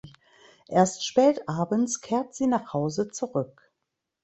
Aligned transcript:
Erst 0.67 1.05
spätabends 1.05 2.01
kehrt 2.01 2.33
sie 2.33 2.47
nach 2.47 2.73
Hause 2.73 3.09
zurück. 3.11 3.71